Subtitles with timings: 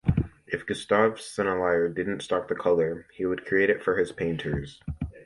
[0.47, 4.81] If Gustave Sennelier didn't stock the color, he would create it for his painters.